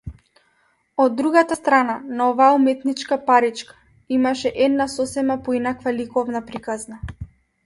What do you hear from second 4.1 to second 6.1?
имаше една сосема поинаква